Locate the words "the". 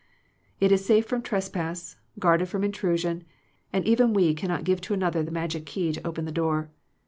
5.21-5.29, 6.25-6.31